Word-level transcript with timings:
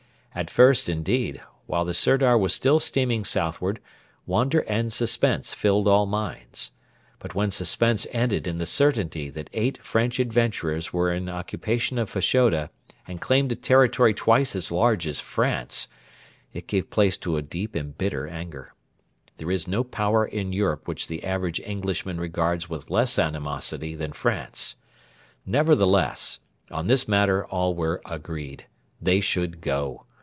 At 0.33 0.49
first 0.49 0.87
indeed, 0.87 1.41
while 1.65 1.83
the 1.83 1.93
Sirdar 1.93 2.37
was 2.37 2.53
still 2.53 2.79
steaming 2.79 3.25
southward, 3.25 3.81
wonder 4.25 4.59
and 4.61 4.91
suspense 4.91 5.53
filled 5.53 5.89
all 5.89 6.05
minds; 6.05 6.71
but 7.19 7.35
when 7.35 7.51
suspense 7.51 8.07
ended 8.13 8.47
in 8.47 8.57
the 8.57 8.65
certainty 8.65 9.29
that 9.29 9.49
eight 9.51 9.83
French 9.83 10.21
adventurers 10.21 10.93
were 10.93 11.11
in 11.13 11.27
occupation 11.27 11.97
of 11.97 12.09
Fashoda 12.09 12.69
and 13.05 13.19
claimed 13.19 13.51
a 13.51 13.57
territory 13.57 14.13
twice 14.13 14.55
as 14.55 14.71
large 14.71 15.05
as 15.05 15.19
France, 15.19 15.89
it 16.53 16.65
gave 16.65 16.89
place 16.89 17.17
to 17.17 17.35
a 17.35 17.41
deep 17.41 17.75
and 17.75 17.97
bitter 17.97 18.25
anger. 18.25 18.73
There 19.35 19.51
is 19.51 19.67
no 19.67 19.83
Power 19.83 20.25
in 20.25 20.53
Europe 20.53 20.87
which 20.87 21.07
the 21.07 21.25
average 21.25 21.59
Englishman 21.59 22.21
regards 22.21 22.69
with 22.69 22.89
less 22.89 23.19
animosity 23.19 23.95
than 23.95 24.13
France. 24.13 24.77
Nevertheless, 25.45 26.39
on 26.71 26.87
this 26.87 27.05
matter 27.05 27.45
all 27.47 27.75
were 27.75 28.01
agreed. 28.05 28.65
They 29.01 29.19
should 29.19 29.59
go. 29.59 30.05